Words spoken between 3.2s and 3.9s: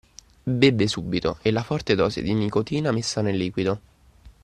nel liquido.